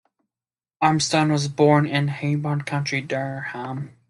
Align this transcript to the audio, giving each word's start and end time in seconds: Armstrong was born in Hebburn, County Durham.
Armstrong 0.81 1.29
was 1.31 1.47
born 1.47 1.85
in 1.85 2.07
Hebburn, 2.07 2.65
County 2.65 3.01
Durham. 3.01 3.91